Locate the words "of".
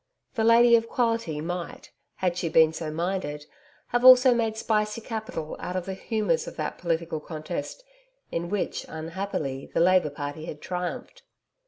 0.75-0.89, 5.75-5.85, 6.47-6.55